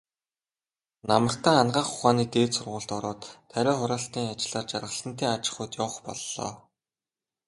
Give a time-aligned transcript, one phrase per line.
[1.09, 6.51] Намартаа Анагаах ухааны дээд сургуульд ороод, тариа хураалтын ажлаар Жаргалантын аж ахуйд явах боллоо.